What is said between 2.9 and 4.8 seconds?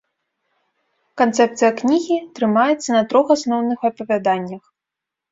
на трох асноўных апавяданнях.